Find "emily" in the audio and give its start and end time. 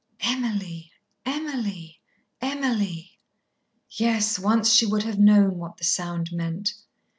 0.21-0.91, 1.27-1.99, 2.41-3.19